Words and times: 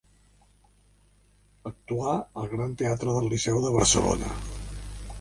Actuà 1.71 2.15
al 2.15 2.51
Gran 2.57 2.75
Teatre 2.83 3.17
del 3.19 3.31
Liceu 3.37 3.61
de 3.67 3.79
Barcelona. 3.81 4.35